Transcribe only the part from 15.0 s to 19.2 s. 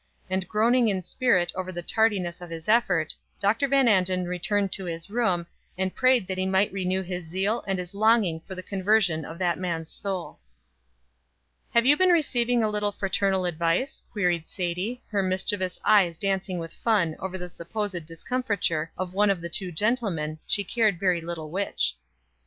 her mischievous eyes dancing with fun over the supposed discomfiture of